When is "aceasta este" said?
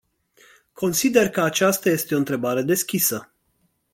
1.41-2.15